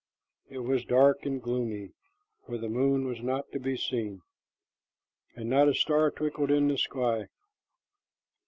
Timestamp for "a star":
5.69-6.09